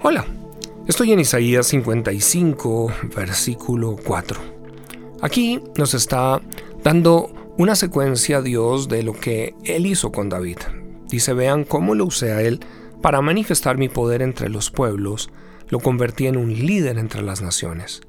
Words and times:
Hola, 0.00 0.24
estoy 0.86 1.10
en 1.10 1.18
Isaías 1.18 1.66
55, 1.66 2.92
versículo 3.16 3.96
4. 3.96 4.40
Aquí 5.22 5.60
nos 5.76 5.92
está 5.92 6.40
dando 6.84 7.32
una 7.56 7.74
secuencia 7.74 8.40
Dios 8.40 8.88
de 8.88 9.02
lo 9.02 9.12
que 9.12 9.56
Él 9.64 9.86
hizo 9.86 10.12
con 10.12 10.28
David. 10.28 10.58
Dice, 11.08 11.32
vean 11.32 11.64
cómo 11.64 11.96
lo 11.96 12.04
usé 12.04 12.30
a 12.30 12.42
Él 12.42 12.60
para 13.02 13.20
manifestar 13.22 13.76
mi 13.76 13.88
poder 13.88 14.22
entre 14.22 14.48
los 14.48 14.70
pueblos, 14.70 15.30
lo 15.66 15.80
convertí 15.80 16.28
en 16.28 16.36
un 16.36 16.54
líder 16.54 16.96
entre 16.96 17.22
las 17.22 17.42
naciones. 17.42 18.02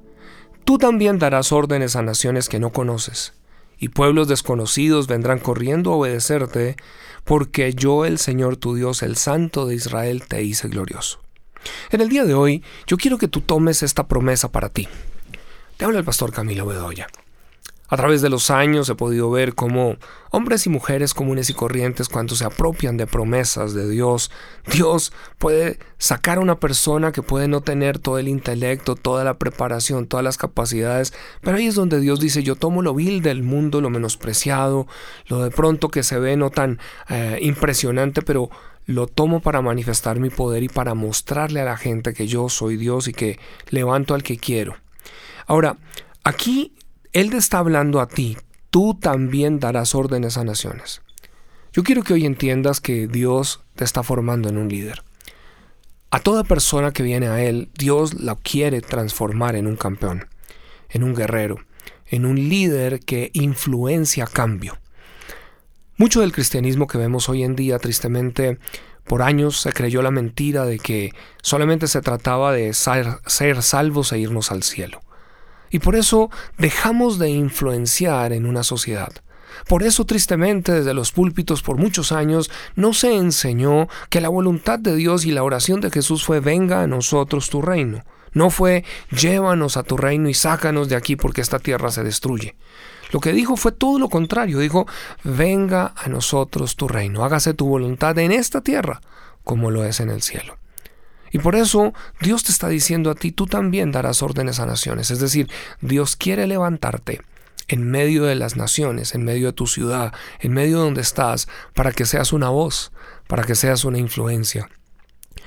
Tú 0.65 0.77
también 0.77 1.17
darás 1.17 1.51
órdenes 1.51 1.95
a 1.95 2.03
naciones 2.03 2.49
que 2.49 2.59
no 2.59 2.71
conoces, 2.71 3.33
y 3.79 3.89
pueblos 3.89 4.27
desconocidos 4.27 5.07
vendrán 5.07 5.39
corriendo 5.39 5.93
a 5.93 5.95
obedecerte, 5.95 6.75
porque 7.23 7.73
yo, 7.73 8.05
el 8.05 8.19
Señor 8.19 8.57
tu 8.57 8.75
Dios, 8.75 9.01
el 9.01 9.15
Santo 9.15 9.65
de 9.65 9.73
Israel, 9.73 10.21
te 10.27 10.43
hice 10.43 10.67
glorioso. 10.67 11.19
En 11.91 12.01
el 12.01 12.09
día 12.09 12.25
de 12.25 12.33
hoy, 12.33 12.63
yo 12.87 12.97
quiero 12.97 13.17
que 13.17 13.27
tú 13.27 13.41
tomes 13.41 13.83
esta 13.83 14.07
promesa 14.07 14.51
para 14.51 14.69
ti. 14.69 14.87
Te 15.77 15.85
habla 15.85 15.99
el 15.99 16.05
pastor 16.05 16.31
Camilo 16.31 16.65
Bedoya. 16.65 17.07
A 17.91 17.97
través 17.97 18.21
de 18.21 18.29
los 18.29 18.51
años 18.51 18.87
he 18.89 18.95
podido 18.95 19.31
ver 19.31 19.55
cómo 19.55 19.97
hombres 20.29 20.67
y 20.67 20.69
mujeres 20.69 21.15
comunes 21.15 21.49
y 21.49 21.55
corrientes, 21.55 22.07
cuando 22.07 22.35
se 22.35 22.45
apropian 22.45 22.97
de 22.97 23.07
promesas 23.07 23.73
de 23.73 23.89
Dios, 23.89 24.29
Dios 24.71 25.11
puede 25.39 25.79
sacar 25.97 26.37
a 26.37 26.41
una 26.41 26.59
persona 26.59 27.11
que 27.11 27.23
puede 27.23 27.47
no 27.47 27.61
tener 27.61 27.97
todo 27.97 28.19
el 28.19 28.27
intelecto, 28.27 28.95
toda 28.95 29.23
la 29.23 29.39
preparación, 29.39 30.05
todas 30.05 30.23
las 30.23 30.37
capacidades, 30.37 31.13
pero 31.41 31.57
ahí 31.57 31.65
es 31.65 31.73
donde 31.73 31.99
Dios 31.99 32.19
dice, 32.19 32.43
yo 32.43 32.55
tomo 32.55 32.83
lo 32.83 32.93
vil 32.93 33.23
del 33.23 33.41
mundo, 33.41 33.81
lo 33.81 33.89
menospreciado, 33.89 34.85
lo 35.25 35.41
de 35.43 35.49
pronto 35.49 35.89
que 35.89 36.03
se 36.03 36.19
ve 36.19 36.37
no 36.37 36.51
tan 36.51 36.79
eh, 37.09 37.39
impresionante, 37.41 38.21
pero 38.21 38.51
lo 38.89 39.05
tomo 39.05 39.39
para 39.39 39.61
manifestar 39.61 40.19
mi 40.19 40.31
poder 40.31 40.63
y 40.63 40.67
para 40.67 40.95
mostrarle 40.95 41.61
a 41.61 41.65
la 41.65 41.77
gente 41.77 42.15
que 42.15 42.25
yo 42.25 42.49
soy 42.49 42.75
Dios 42.75 43.07
y 43.07 43.13
que 43.13 43.37
levanto 43.69 44.15
al 44.15 44.23
que 44.23 44.37
quiero. 44.37 44.77
Ahora, 45.45 45.77
aquí 46.23 46.73
Él 47.13 47.29
te 47.29 47.37
está 47.37 47.59
hablando 47.59 48.01
a 48.01 48.07
ti, 48.07 48.35
tú 48.71 48.97
también 48.99 49.59
darás 49.59 49.93
órdenes 49.93 50.37
a 50.37 50.43
naciones. 50.43 51.03
Yo 51.71 51.83
quiero 51.83 52.01
que 52.01 52.13
hoy 52.13 52.25
entiendas 52.25 52.81
que 52.81 53.07
Dios 53.07 53.61
te 53.75 53.83
está 53.83 54.01
formando 54.01 54.49
en 54.49 54.57
un 54.57 54.69
líder. 54.69 55.03
A 56.09 56.19
toda 56.19 56.43
persona 56.43 56.91
que 56.91 57.03
viene 57.03 57.27
a 57.27 57.43
Él, 57.43 57.69
Dios 57.75 58.15
la 58.15 58.37
quiere 58.37 58.81
transformar 58.81 59.55
en 59.55 59.67
un 59.67 59.75
campeón, 59.75 60.29
en 60.89 61.03
un 61.03 61.13
guerrero, 61.13 61.59
en 62.07 62.25
un 62.25 62.49
líder 62.49 63.01
que 63.01 63.29
influencia 63.33 64.25
cambio. 64.25 64.79
Mucho 65.99 66.21
del 66.21 66.31
cristianismo 66.31 66.87
que 66.87 66.97
vemos 66.97 67.27
hoy 67.27 67.43
en 67.43 67.57
día, 67.57 67.77
tristemente, 67.77 68.57
por 69.03 69.21
años 69.21 69.59
se 69.59 69.73
creyó 69.73 70.01
la 70.01 70.11
mentira 70.11 70.63
de 70.63 70.79
que 70.79 71.11
solamente 71.41 71.87
se 71.87 71.99
trataba 71.99 72.53
de 72.53 72.73
ser, 72.73 73.61
salvos 73.61 74.13
e 74.13 74.19
irnos 74.19 74.49
al 74.53 74.63
cielo. 74.63 75.01
Y 75.69 75.79
por 75.79 75.97
eso 75.97 76.29
dejamos 76.57 77.19
de 77.19 77.31
influenciar 77.31 78.31
en 78.31 78.45
una 78.45 78.63
sociedad. 78.63 79.11
Por 79.67 79.83
eso, 79.83 80.05
tristemente, 80.05 80.71
desde 80.71 80.93
los 80.93 81.11
púlpitos 81.11 81.63
por 81.63 81.75
muchos 81.75 82.13
años 82.13 82.49
no 82.75 82.93
se 82.93 83.17
enseñó 83.17 83.89
que 84.09 84.21
la 84.21 84.29
voluntad 84.29 84.79
de 84.79 84.95
Dios 84.95 85.25
y 85.25 85.31
la 85.31 85.43
oración 85.43 85.81
de 85.81 85.91
Jesús 85.91 86.23
fue 86.23 86.39
venga 86.39 86.81
a 86.81 86.87
nosotros 86.87 87.49
tu 87.49 87.61
reino. 87.61 88.05
No 88.31 88.51
fue 88.51 88.85
llévanos 89.11 89.75
a 89.75 89.83
tu 89.83 89.97
reino 89.97 90.29
y 90.29 90.33
sácanos 90.33 90.87
de 90.87 90.95
aquí 90.95 91.17
porque 91.17 91.41
esta 91.41 91.59
tierra 91.59 91.91
se 91.91 92.05
destruye. 92.05 92.55
Lo 93.11 93.19
que 93.19 93.33
dijo 93.33 93.57
fue 93.57 93.71
todo 93.71 93.99
lo 93.99 94.09
contrario. 94.09 94.59
Dijo, 94.59 94.87
venga 95.23 95.93
a 95.95 96.09
nosotros 96.09 96.75
tu 96.75 96.87
reino, 96.87 97.23
hágase 97.23 97.53
tu 97.53 97.67
voluntad 97.67 98.17
en 98.19 98.31
esta 98.31 98.61
tierra 98.61 99.01
como 99.43 99.71
lo 99.71 99.83
es 99.83 99.99
en 99.99 100.11
el 100.11 100.21
cielo. 100.21 100.57
Y 101.31 101.39
por 101.39 101.55
eso 101.55 101.93
Dios 102.21 102.43
te 102.43 102.51
está 102.51 102.67
diciendo 102.67 103.09
a 103.11 103.15
ti, 103.15 103.31
tú 103.31 103.47
también 103.47 103.91
darás 103.91 104.21
órdenes 104.21 104.59
a 104.59 104.65
naciones. 104.65 105.11
Es 105.11 105.19
decir, 105.19 105.49
Dios 105.81 106.15
quiere 106.15 106.47
levantarte 106.47 107.21
en 107.67 107.89
medio 107.89 108.25
de 108.25 108.35
las 108.35 108.55
naciones, 108.55 109.13
en 109.13 109.23
medio 109.23 109.47
de 109.47 109.53
tu 109.53 109.67
ciudad, 109.67 110.13
en 110.39 110.53
medio 110.53 110.77
de 110.77 110.83
donde 110.85 111.01
estás, 111.01 111.47
para 111.73 111.91
que 111.91 112.05
seas 112.05 112.33
una 112.33 112.49
voz, 112.49 112.91
para 113.27 113.43
que 113.43 113.55
seas 113.55 113.85
una 113.85 113.99
influencia. 113.99 114.69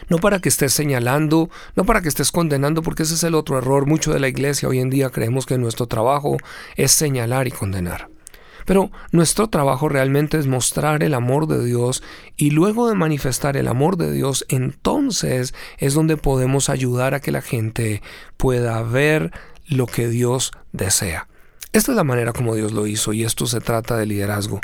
No 0.09 0.19
para 0.19 0.41
que 0.41 0.49
estés 0.49 0.73
señalando, 0.73 1.51
no 1.77 1.85
para 1.85 2.03
que 2.03 2.09
estés 2.09 2.33
condenando, 2.33 2.83
porque 2.83 3.05
ese 3.05 3.15
es 3.15 3.25
el 3.25 3.35
otro 3.35 3.59
error. 3.59 3.87
Mucho 3.87 4.13
de 4.13 4.21
la 4.21 4.29
iglesia 4.29 4.69
hoy 4.69 4.79
en 4.81 4.91
día 4.91 5.11
creemos 5.11 5.47
que 5.47 5.59
nuestro 5.59 5.87
trabajo 5.87 6.37
es 6.77 6.93
señalar 6.93 7.47
y 7.47 7.53
condenar. 7.53 8.09
Pero 8.65 8.91
nuestro 9.11 9.49
trabajo 9.49 9.89
realmente 9.89 10.39
es 10.39 10.47
mostrar 10.47 11.03
el 11.03 11.15
amor 11.15 11.47
de 11.47 11.65
Dios 11.65 12.03
y 12.37 12.51
luego 12.51 12.89
de 12.89 12.95
manifestar 12.95 13.57
el 13.57 13.69
amor 13.69 13.97
de 13.97 14.13
Dios, 14.13 14.45
entonces 14.49 15.55
es 15.79 15.95
donde 15.95 16.17
podemos 16.17 16.69
ayudar 16.69 17.15
a 17.15 17.21
que 17.21 17.33
la 17.33 17.43
gente 17.43 18.03
pueda 18.37 18.83
ver 18.83 19.33
lo 19.67 19.87
que 19.87 20.09
Dios 20.09 20.53
desea. 20.73 21.29
Esta 21.73 21.93
es 21.93 21.97
la 21.97 22.05
manera 22.05 22.33
como 22.33 22.55
Dios 22.55 22.73
lo 22.73 22.87
hizo 22.87 23.13
y 23.13 23.25
esto 23.25 23.47
se 23.47 23.61
trata 23.61 23.97
de 23.97 24.07
liderazgo. 24.07 24.61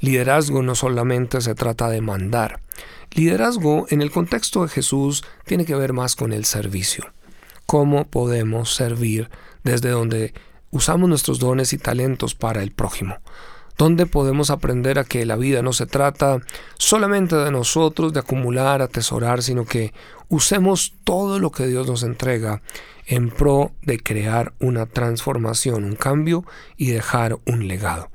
Liderazgo 0.00 0.62
no 0.62 0.74
solamente 0.74 1.40
se 1.40 1.54
trata 1.54 1.88
de 1.90 2.00
mandar. 2.00 2.60
Liderazgo 3.18 3.86
en 3.90 4.00
el 4.00 4.12
contexto 4.12 4.62
de 4.62 4.68
Jesús 4.68 5.24
tiene 5.44 5.64
que 5.64 5.74
ver 5.74 5.92
más 5.92 6.14
con 6.14 6.32
el 6.32 6.44
servicio. 6.44 7.12
¿Cómo 7.66 8.04
podemos 8.04 8.72
servir 8.72 9.28
desde 9.64 9.90
donde 9.90 10.34
usamos 10.70 11.08
nuestros 11.08 11.40
dones 11.40 11.72
y 11.72 11.78
talentos 11.78 12.36
para 12.36 12.62
el 12.62 12.70
prójimo? 12.70 13.16
¿Dónde 13.76 14.06
podemos 14.06 14.50
aprender 14.50 15.00
a 15.00 15.04
que 15.04 15.26
la 15.26 15.34
vida 15.34 15.62
no 15.62 15.72
se 15.72 15.86
trata 15.86 16.38
solamente 16.76 17.34
de 17.34 17.50
nosotros, 17.50 18.12
de 18.12 18.20
acumular, 18.20 18.82
atesorar, 18.82 19.42
sino 19.42 19.64
que 19.64 19.92
usemos 20.28 20.94
todo 21.02 21.40
lo 21.40 21.50
que 21.50 21.66
Dios 21.66 21.88
nos 21.88 22.04
entrega 22.04 22.62
en 23.04 23.30
pro 23.30 23.72
de 23.82 23.98
crear 23.98 24.52
una 24.60 24.86
transformación, 24.86 25.82
un 25.82 25.96
cambio 25.96 26.44
y 26.76 26.90
dejar 26.90 27.36
un 27.46 27.66
legado? 27.66 28.12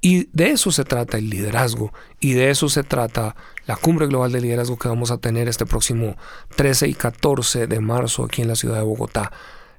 Y 0.00 0.28
de 0.32 0.50
eso 0.50 0.70
se 0.70 0.84
trata 0.84 1.18
el 1.18 1.30
liderazgo 1.30 1.92
y 2.20 2.34
de 2.34 2.50
eso 2.50 2.68
se 2.68 2.82
trata 2.82 3.36
la 3.66 3.76
cumbre 3.76 4.06
global 4.06 4.32
de 4.32 4.40
liderazgo 4.40 4.78
que 4.78 4.88
vamos 4.88 5.10
a 5.10 5.18
tener 5.18 5.48
este 5.48 5.66
próximo 5.66 6.16
13 6.56 6.88
y 6.88 6.94
14 6.94 7.66
de 7.66 7.80
marzo 7.80 8.24
aquí 8.24 8.42
en 8.42 8.48
la 8.48 8.56
ciudad 8.56 8.76
de 8.76 8.82
Bogotá. 8.82 9.32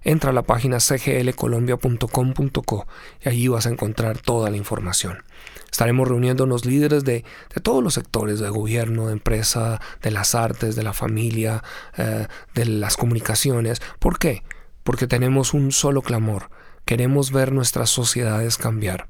Entra 0.03 0.29
a 0.29 0.33
la 0.33 0.43
página 0.43 0.77
cglcolombia.com.co 0.77 2.87
y 3.23 3.29
allí 3.29 3.47
vas 3.47 3.67
a 3.67 3.69
encontrar 3.69 4.19
toda 4.19 4.49
la 4.49 4.57
información. 4.57 5.23
Estaremos 5.71 6.07
reuniéndonos 6.07 6.65
líderes 6.65 7.03
de, 7.03 7.25
todos 7.61 7.83
los 7.83 7.95
sectores, 7.95 8.39
de 8.39 8.49
gobierno, 8.49 9.07
de 9.07 9.13
empresa, 9.13 9.81
de 10.01 10.11
las 10.11 10.33
artes, 10.33 10.75
de 10.75 10.83
la 10.83 10.93
familia, 10.93 11.63
eh, 11.97 12.27
de 12.55 12.65
las 12.65 12.95
comunicaciones. 12.95 13.81
¿Por 13.99 14.17
qué? 14.17 14.43
Porque 14.83 15.07
tenemos 15.07 15.53
un 15.53 15.71
solo 15.71 16.01
clamor. 16.01 16.49
Queremos 16.85 17.31
ver 17.31 17.51
nuestras 17.51 17.89
sociedades 17.89 18.57
cambiar 18.57 19.07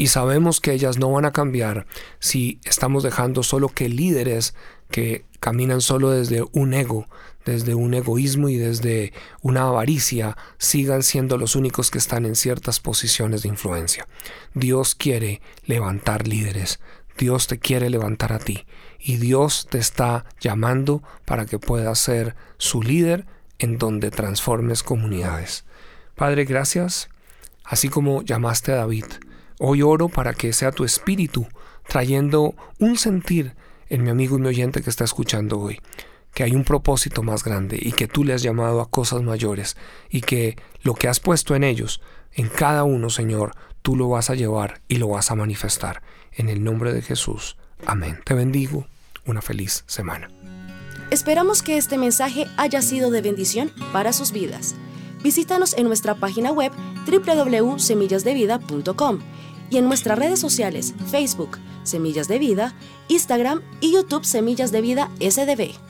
y 0.00 0.06
sabemos 0.06 0.60
que 0.60 0.72
ellas 0.72 0.96
no 0.96 1.12
van 1.12 1.26
a 1.26 1.32
cambiar 1.32 1.84
si 2.20 2.58
estamos 2.64 3.02
dejando 3.02 3.42
solo 3.42 3.68
que 3.68 3.90
líderes 3.90 4.54
que 4.90 5.26
caminan 5.40 5.82
solo 5.82 6.08
desde 6.08 6.42
un 6.52 6.72
ego, 6.72 7.06
desde 7.44 7.74
un 7.74 7.92
egoísmo 7.92 8.48
y 8.48 8.56
desde 8.56 9.12
una 9.42 9.64
avaricia, 9.64 10.38
sigan 10.56 11.02
siendo 11.02 11.36
los 11.36 11.54
únicos 11.54 11.90
que 11.90 11.98
están 11.98 12.24
en 12.24 12.34
ciertas 12.34 12.80
posiciones 12.80 13.42
de 13.42 13.50
influencia. 13.50 14.08
Dios 14.54 14.94
quiere 14.94 15.42
levantar 15.66 16.26
líderes, 16.26 16.80
Dios 17.18 17.46
te 17.46 17.58
quiere 17.58 17.90
levantar 17.90 18.32
a 18.32 18.38
ti 18.38 18.64
y 18.98 19.18
Dios 19.18 19.68
te 19.70 19.76
está 19.76 20.24
llamando 20.40 21.02
para 21.26 21.44
que 21.44 21.58
puedas 21.58 21.98
ser 21.98 22.36
su 22.56 22.82
líder 22.82 23.26
en 23.58 23.76
donde 23.76 24.10
transformes 24.10 24.82
comunidades. 24.82 25.66
Padre, 26.14 26.46
gracias, 26.46 27.10
así 27.64 27.90
como 27.90 28.22
llamaste 28.22 28.72
a 28.72 28.76
David, 28.76 29.04
Hoy 29.62 29.82
oro 29.82 30.08
para 30.08 30.32
que 30.32 30.54
sea 30.54 30.72
tu 30.72 30.84
espíritu 30.84 31.46
trayendo 31.86 32.54
un 32.78 32.96
sentir 32.96 33.54
en 33.90 34.02
mi 34.02 34.08
amigo 34.08 34.38
y 34.38 34.40
mi 34.40 34.48
oyente 34.48 34.80
que 34.80 34.88
está 34.88 35.04
escuchando 35.04 35.60
hoy, 35.60 35.82
que 36.32 36.44
hay 36.44 36.56
un 36.56 36.64
propósito 36.64 37.22
más 37.22 37.44
grande 37.44 37.78
y 37.78 37.92
que 37.92 38.08
tú 38.08 38.24
le 38.24 38.32
has 38.32 38.40
llamado 38.40 38.80
a 38.80 38.88
cosas 38.88 39.22
mayores 39.22 39.76
y 40.08 40.22
que 40.22 40.56
lo 40.80 40.94
que 40.94 41.08
has 41.08 41.20
puesto 41.20 41.54
en 41.54 41.62
ellos, 41.62 42.00
en 42.32 42.48
cada 42.48 42.84
uno, 42.84 43.10
Señor, 43.10 43.52
tú 43.82 43.96
lo 43.96 44.08
vas 44.08 44.30
a 44.30 44.34
llevar 44.34 44.80
y 44.88 44.96
lo 44.96 45.08
vas 45.08 45.30
a 45.30 45.34
manifestar. 45.34 46.00
En 46.32 46.48
el 46.48 46.64
nombre 46.64 46.94
de 46.94 47.02
Jesús. 47.02 47.58
Amén. 47.84 48.18
Te 48.24 48.32
bendigo. 48.32 48.86
Una 49.26 49.42
feliz 49.42 49.84
semana. 49.86 50.30
Esperamos 51.10 51.62
que 51.62 51.76
este 51.76 51.98
mensaje 51.98 52.46
haya 52.56 52.80
sido 52.80 53.10
de 53.10 53.20
bendición 53.20 53.70
para 53.92 54.14
sus 54.14 54.32
vidas. 54.32 54.74
Visítanos 55.22 55.76
en 55.76 55.84
nuestra 55.84 56.14
página 56.14 56.50
web 56.50 56.72
www.semillasdevida.com 57.06 59.18
y 59.70 59.78
en 59.78 59.86
nuestras 59.86 60.18
redes 60.18 60.40
sociales 60.40 60.94
Facebook 61.10 61.58
Semillas 61.82 62.28
de 62.28 62.38
Vida, 62.38 62.74
Instagram 63.08 63.62
y 63.80 63.92
YouTube 63.92 64.24
Semillas 64.24 64.72
de 64.72 64.80
Vida 64.80 65.10
SDB. 65.20 65.89